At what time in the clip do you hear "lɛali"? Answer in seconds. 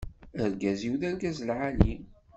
1.47-1.93